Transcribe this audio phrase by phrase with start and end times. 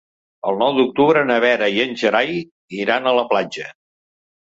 [0.51, 2.35] El nou d'octubre na Vera i en Gerai
[2.83, 3.73] iran a la platja.